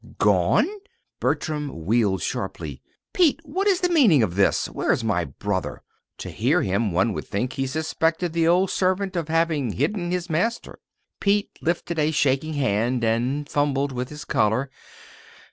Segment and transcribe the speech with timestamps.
[0.17, 0.67] "Gone!"
[1.19, 2.81] Bertram wheeled sharply.
[3.13, 4.67] "Pete, what is the meaning of this?
[4.67, 5.83] Where is my brother?"
[6.17, 10.27] To hear him, one would think he suspected the old servant of having hidden his
[10.27, 10.79] master.
[11.19, 14.71] Pete lifted a shaking hand and fumbled with his collar.